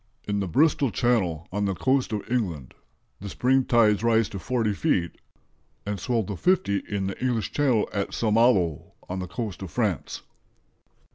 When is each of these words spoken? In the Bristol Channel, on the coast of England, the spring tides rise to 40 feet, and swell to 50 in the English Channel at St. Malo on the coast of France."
In 0.27 0.39
the 0.39 0.47
Bristol 0.47 0.89
Channel, 0.89 1.47
on 1.51 1.65
the 1.65 1.75
coast 1.75 2.11
of 2.11 2.23
England, 2.27 2.73
the 3.19 3.29
spring 3.29 3.65
tides 3.65 4.01
rise 4.03 4.27
to 4.29 4.39
40 4.39 4.73
feet, 4.73 5.11
and 5.85 5.99
swell 5.99 6.23
to 6.23 6.35
50 6.35 6.81
in 6.89 7.05
the 7.05 7.23
English 7.23 7.51
Channel 7.51 7.87
at 7.93 8.11
St. 8.11 8.33
Malo 8.33 8.93
on 9.07 9.19
the 9.19 9.27
coast 9.27 9.61
of 9.61 9.69
France." 9.69 10.23